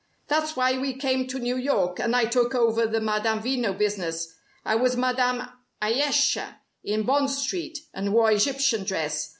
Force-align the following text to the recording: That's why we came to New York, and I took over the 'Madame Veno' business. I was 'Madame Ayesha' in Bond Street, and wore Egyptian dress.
That's 0.29 0.55
why 0.55 0.79
we 0.79 0.93
came 0.95 1.27
to 1.27 1.37
New 1.37 1.57
York, 1.57 1.99
and 1.99 2.15
I 2.15 2.25
took 2.25 2.55
over 2.55 2.87
the 2.87 2.99
'Madame 2.99 3.39
Veno' 3.39 3.77
business. 3.77 4.33
I 4.65 4.73
was 4.73 4.97
'Madame 4.97 5.47
Ayesha' 5.79 6.59
in 6.83 7.03
Bond 7.03 7.29
Street, 7.29 7.77
and 7.93 8.11
wore 8.11 8.31
Egyptian 8.31 8.83
dress. 8.83 9.29